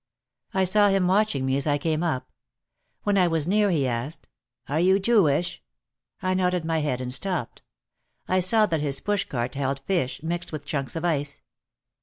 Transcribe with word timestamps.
I 0.55 0.63
saw 0.63 0.89
him 0.89 1.05
watching 1.05 1.45
me 1.45 1.57
as 1.57 1.67
I 1.67 1.77
came 1.77 2.01
up. 2.01 2.31
When 3.03 3.19
I 3.19 3.27
was 3.27 3.47
near 3.47 3.69
he 3.69 3.85
asked, 3.87 4.27
"Are 4.67 4.79
you 4.79 4.97
Jewish?" 4.97 5.61
I 6.23 6.33
nodded 6.33 6.65
my 6.65 6.79
head 6.79 7.01
and 7.01 7.13
stopped. 7.13 7.61
I 8.27 8.39
saw 8.39 8.65
that 8.65 8.81
his 8.81 8.99
push 8.99 9.25
cart 9.25 9.53
held 9.53 9.79
fish, 9.81 10.23
mixed 10.23 10.51
with 10.51 10.65
chunks 10.65 10.95
of 10.95 11.05
ice. 11.05 11.43